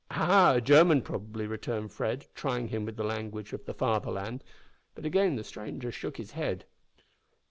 [0.09, 0.55] "Ah!
[0.55, 4.43] a German, probably," returned Fred, trying him with the language of the Fatherland;
[4.95, 6.65] but again the stranger shook his head.